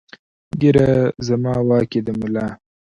[0.59, 0.89] ږېره
[1.27, 2.47] زما واک ېې د ملا